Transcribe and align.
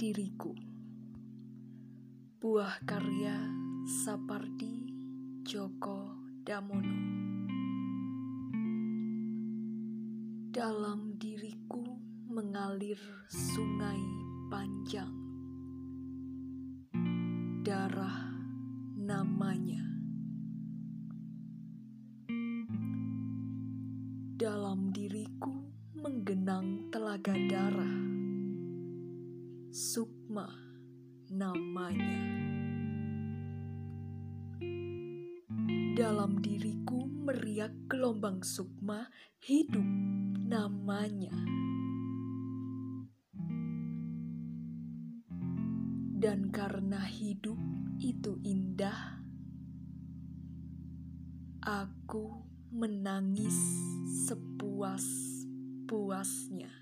Sebuah 0.00 0.88
karya 2.88 3.36
Sapardi 4.00 4.88
Djoko 5.44 6.16
Damono. 6.40 6.96
Dalam 10.56 11.20
diriku 11.20 11.84
mengalir 12.32 12.96
sungai 13.28 14.00
panjang. 14.48 15.12
Darah 17.60 18.40
namanya. 18.96 19.84
Dalam 24.40 24.96
diriku 24.96 25.60
menggenang 25.92 26.88
telaga 26.88 27.36
darah 27.52 28.00
Sukma 29.70 30.50
namanya. 31.30 32.18
Dalam 35.94 36.42
diriku 36.42 37.06
meriak 37.06 37.70
gelombang 37.86 38.42
sukma 38.42 39.06
hidup 39.38 39.86
namanya. 40.42 41.30
Dan 46.18 46.50
karena 46.50 47.06
hidup 47.06 47.62
itu 48.02 48.42
indah, 48.42 49.22
aku 51.62 52.42
menangis 52.74 53.54
sepuas-puasnya. 54.26 56.74